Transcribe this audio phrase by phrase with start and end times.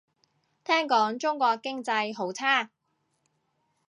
[0.63, 2.71] 聽講中國經濟好差